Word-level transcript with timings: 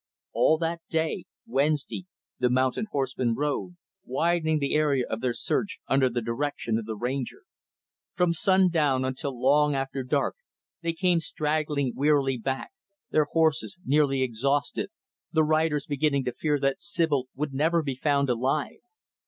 All 0.33 0.57
that 0.57 0.81
day 0.89 1.25
Wednesday 1.45 2.07
the 2.39 2.49
mountain 2.49 2.87
horsemen 2.89 3.35
rode, 3.35 3.75
widening 4.03 4.57
the 4.57 4.73
area 4.73 5.05
of 5.07 5.21
their 5.21 5.35
search 5.35 5.77
under 5.87 6.09
the 6.09 6.23
direction 6.23 6.79
of 6.79 6.87
the 6.87 6.95
Ranger. 6.95 7.43
From 8.15 8.33
sundown 8.33 9.05
until 9.05 9.39
long 9.39 9.75
after 9.75 10.01
dark, 10.01 10.37
they 10.81 10.93
came 10.93 11.19
straggling 11.19 11.93
wearily 11.95 12.39
back; 12.39 12.71
their 13.11 13.25
horses 13.29 13.77
nearly 13.85 14.23
exhausted, 14.23 14.89
the 15.31 15.43
riders 15.43 15.85
beginning 15.85 16.23
to 16.25 16.33
fear 16.33 16.59
that 16.59 16.81
Sibyl 16.81 17.27
would 17.35 17.53
never 17.53 17.83
be 17.83 17.93
found 17.93 18.27
alive. 18.27 18.79